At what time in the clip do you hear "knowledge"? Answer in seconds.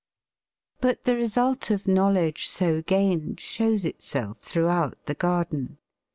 1.87-2.47